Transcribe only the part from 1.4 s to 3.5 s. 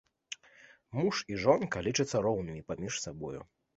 жонка лічацца роўнымі паміж сабою.